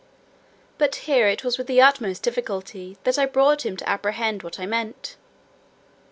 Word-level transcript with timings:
But 0.79 0.95
here 1.05 1.27
it 1.27 1.43
was 1.43 1.59
with 1.59 1.67
the 1.67 1.79
utmost 1.79 2.23
difficulty 2.23 2.97
that 3.03 3.19
I 3.19 3.27
brought 3.27 3.67
him 3.67 3.77
to 3.77 3.87
apprehend 3.87 4.41
what 4.41 4.59
I 4.59 4.65
meant. 4.65 5.15